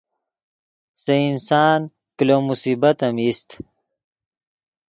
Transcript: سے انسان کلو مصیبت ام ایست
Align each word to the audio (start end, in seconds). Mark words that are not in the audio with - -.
سے 1.03 1.15
انسان 1.31 1.79
کلو 2.17 2.37
مصیبت 2.47 2.97
ام 3.05 3.17
ایست 3.23 3.49